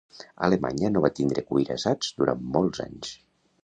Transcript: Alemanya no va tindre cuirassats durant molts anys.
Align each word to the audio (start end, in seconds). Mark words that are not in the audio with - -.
Alemanya 0.47 0.91
no 0.95 1.03
va 1.05 1.13
tindre 1.21 1.45
cuirassats 1.53 2.13
durant 2.19 2.45
molts 2.59 2.87
anys. 2.91 3.19